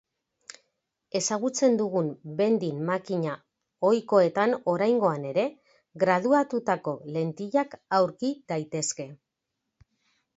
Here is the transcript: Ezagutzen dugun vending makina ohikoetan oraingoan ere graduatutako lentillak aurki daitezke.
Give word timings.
Ezagutzen 1.17 1.75
dugun 1.81 2.07
vending 2.39 2.79
makina 2.87 3.35
ohikoetan 3.89 4.55
oraingoan 4.73 5.27
ere 5.33 5.43
graduatutako 6.05 6.95
lentillak 7.19 7.77
aurki 7.99 8.33
daitezke. 8.53 9.07